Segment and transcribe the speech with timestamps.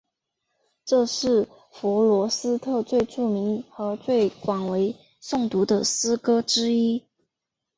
[0.83, 7.05] 这是弗罗斯特最著名和最广为诵读的诗歌之一。